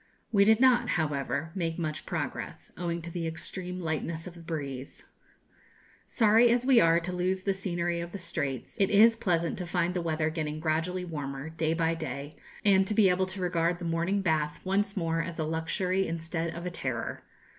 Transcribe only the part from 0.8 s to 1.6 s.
however,